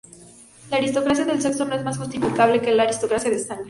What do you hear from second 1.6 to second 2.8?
no es más justificable que